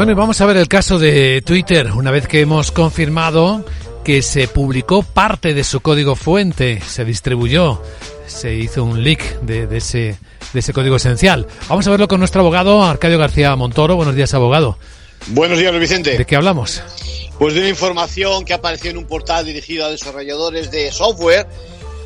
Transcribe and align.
Bueno, 0.00 0.12
y 0.12 0.14
vamos 0.14 0.40
a 0.40 0.46
ver 0.46 0.56
el 0.56 0.66
caso 0.66 0.98
de 0.98 1.42
Twitter, 1.42 1.92
una 1.92 2.10
vez 2.10 2.26
que 2.26 2.40
hemos 2.40 2.72
confirmado 2.72 3.66
que 4.02 4.22
se 4.22 4.48
publicó 4.48 5.02
parte 5.02 5.52
de 5.52 5.62
su 5.62 5.80
código 5.80 6.16
fuente, 6.16 6.80
se 6.80 7.04
distribuyó, 7.04 7.82
se 8.26 8.54
hizo 8.54 8.82
un 8.82 9.04
leak 9.04 9.42
de, 9.42 9.66
de 9.66 9.76
ese, 9.76 10.16
de 10.54 10.60
ese 10.60 10.72
código 10.72 10.96
esencial. 10.96 11.46
Vamos 11.68 11.86
a 11.86 11.90
verlo 11.90 12.08
con 12.08 12.18
nuestro 12.18 12.40
abogado, 12.40 12.82
Arcadio 12.82 13.18
García 13.18 13.54
Montoro. 13.56 13.94
Buenos 13.94 14.14
días, 14.14 14.32
abogado. 14.32 14.78
Buenos 15.26 15.58
días, 15.58 15.70
Luis 15.70 15.82
Vicente. 15.82 16.16
¿De 16.16 16.24
qué 16.24 16.34
hablamos? 16.34 16.82
Pues 17.38 17.52
de 17.52 17.60
una 17.60 17.68
información 17.68 18.46
que 18.46 18.54
apareció 18.54 18.90
en 18.90 18.96
un 18.96 19.04
portal 19.04 19.44
dirigido 19.44 19.84
a 19.84 19.90
desarrolladores 19.90 20.70
de 20.70 20.90
software, 20.92 21.46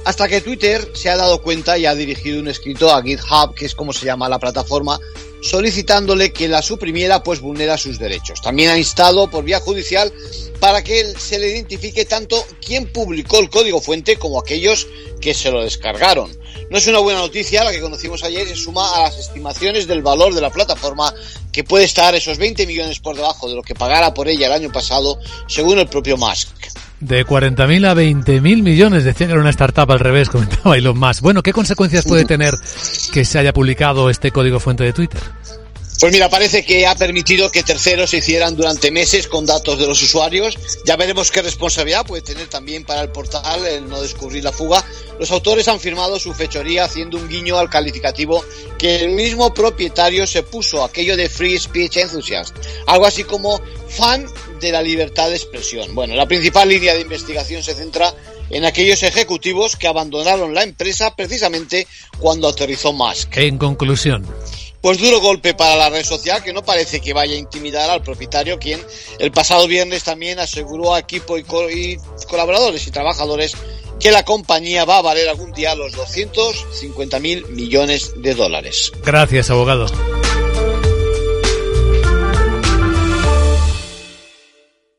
hasta 0.05 0.29
que 0.29 0.41
Twitter 0.41 0.91
se 0.95 1.09
ha 1.09 1.17
dado 1.17 1.43
cuenta 1.43 1.79
y 1.79 1.87
ha 1.87 1.95
dirigido 1.95 2.41
un 2.41 2.49
escrito 2.49 2.93
a 2.93 3.03
GitHub, 3.03 3.55
que 3.55 3.67
es 3.67 3.75
como 3.75 3.93
se 3.93 4.07
llama 4.07 4.29
la 4.29 4.39
plataforma, 4.39 4.99
solicitándole 5.43 6.33
que 6.33 6.49
la 6.49 6.63
suprimiera 6.63 7.23
pues 7.23 7.41
vulnera 7.41 7.77
sus 7.77 7.99
derechos. 7.99 8.41
También 8.41 8.71
ha 8.71 8.79
instado 8.79 9.29
por 9.29 9.45
vía 9.45 9.61
judicial 9.61 10.13
para 10.59 10.83
que 10.83 11.15
se 11.19 11.39
le 11.39 11.51
identifique 11.51 12.05
tanto 12.05 12.43
quién 12.65 12.91
publicó 12.91 13.39
el 13.39 13.51
código 13.51 13.81
fuente 13.81 14.17
como 14.17 14.41
aquellos 14.41 14.87
que 15.21 15.35
se 15.35 15.51
lo 15.51 15.63
descargaron. 15.63 16.35
No 16.71 16.79
es 16.79 16.87
una 16.87 17.01
buena 17.01 17.21
noticia 17.21 17.65
la 17.65 17.73
que 17.73 17.81
conocimos 17.81 18.25
ayer, 18.25 18.49
se 18.49 18.57
suma 18.57 18.97
a 18.97 19.03
las 19.03 19.19
estimaciones 19.19 19.87
del 19.87 20.03
valor 20.03 20.35
de 20.35 20.41
la 20.41 20.51
plataforma 20.51 21.15
que 21.53 21.65
puede 21.65 21.85
estar 21.85 22.15
esos 22.15 22.39
20 22.39 22.67
millones 22.67 23.01
por 23.01 23.17
debajo 23.17 23.49
de 23.49 23.55
lo 23.55 23.63
que 23.63 23.75
pagara 23.75 24.15
por 24.15 24.29
ella 24.29 24.47
el 24.47 24.53
año 24.53 24.73
pasado, 24.73 25.19
según 25.47 25.79
el 25.79 25.89
propio 25.89 26.17
Musk. 26.17 26.49
De 27.05 27.27
40.000 27.27 27.87
a 27.87 27.95
20.000 27.95 28.63
millones, 28.63 29.05
decía 29.05 29.27
que 29.27 29.33
era 29.35 29.41
una 29.43 29.51
startup 29.51 29.91
al 29.93 30.01
revés, 30.01 30.29
comentaba 30.31 30.75
Elon 30.79 30.99
Musk. 30.99 31.21
Bueno, 31.21 31.43
¿qué 31.43 31.53
consecuencias 31.53 32.07
puede 32.07 32.25
tener 32.25 32.55
que 33.13 33.27
se 33.27 33.39
haya 33.39 33.53
publicado 33.53 34.09
este 34.09 34.31
código 34.31 34.59
fuente 34.59 34.85
de 34.85 34.95
Twitter? 34.95 35.21
Pues 36.01 36.13
mira, 36.13 36.29
parece 36.29 36.65
que 36.65 36.87
ha 36.87 36.97
permitido 36.97 37.51
que 37.51 37.63
terceros 37.63 38.11
se 38.11 38.19
hicieran 38.19 38.57
durante 38.57 38.91
meses 38.91 39.29
con 39.29 39.47
datos 39.47 39.79
de 39.79 39.87
los 39.87 40.03
usuarios. 40.03 40.59
Ya 40.85 40.97
veremos 40.97 41.31
qué 41.31 41.41
responsabilidad 41.41 42.05
puede 42.05 42.23
tener 42.23 42.49
también 42.49 42.85
para 42.85 43.01
el 43.01 43.11
portal 43.11 43.65
el 43.67 43.89
no 43.89 44.03
descubrir 44.03 44.43
la 44.43 44.53
fuga. 44.53 44.85
Los 45.21 45.31
autores 45.31 45.69
han 45.69 45.79
firmado 45.79 46.19
su 46.19 46.35
fechoría 46.35 46.85
haciendo 46.85 47.17
un 47.17 47.29
guiño 47.29 47.59
al 47.59 47.71
calificativo 47.71 48.45
que 48.77 48.97
el 48.97 49.11
mismo 49.11 49.55
propietario 49.55 50.27
se 50.27 50.43
puso, 50.43 50.85
aquello 50.85 51.17
de 51.17 51.29
Free 51.29 51.59
Speech 51.59 51.97
Enthusiast. 51.99 52.55
Algo 52.87 53.07
así 53.07 53.23
como 53.23 53.61
fan 53.89 54.27
de 54.61 54.73
la 54.73 54.83
libertad 54.83 55.29
de 55.29 55.37
expresión. 55.37 55.95
Bueno, 55.95 56.17
la 56.17 56.27
principal 56.27 56.69
línea 56.69 56.95
de 56.95 57.03
investigación 57.03 57.63
se 57.63 57.75
centra 57.75 58.13
en 58.51 58.65
aquellos 58.65 59.03
ejecutivos 59.05 59.77
que 59.77 59.87
abandonaron 59.87 60.55
la 60.55 60.65
empresa 60.65 61.15
precisamente 61.15 61.87
cuando 62.19 62.49
aterrizó 62.49 62.93
Musk. 62.93 63.37
En 63.37 63.59
conclusión. 63.59 64.27
Pues 64.85 64.99
duro 64.99 65.19
golpe 65.19 65.55
para 65.55 65.77
la 65.77 65.89
red 65.89 66.05
social 66.05 66.45
que 66.45 66.53
no 66.53 66.63
parece 66.63 67.01
que 67.01 67.15
vaya 67.15 67.33
a 67.33 67.39
intimidar 67.39 67.89
al 67.89 68.03
propietario, 68.03 68.59
quien 68.59 68.79
el 69.19 69.33
pasado 69.33 69.67
viernes 69.67 70.05
también 70.05 70.39
aseguró 70.39 70.93
a 70.93 70.99
equipo 70.99 71.39
y, 71.39 71.43
co 71.43 71.71
y 71.71 71.99
colaboradores 72.29 72.87
y 72.87 72.91
trabajadores 72.91 73.57
que 73.99 74.11
la 74.11 74.27
compañía 74.27 74.85
va 74.85 74.99
a 74.99 75.01
valer 75.01 75.27
algún 75.31 75.53
día 75.53 75.75
los 75.75 75.93
250 75.93 77.19
mil 77.19 77.47
millones 77.47 78.13
de 78.17 78.35
dólares. 78.35 78.93
Gracias, 79.03 79.49
abogado. 79.49 79.87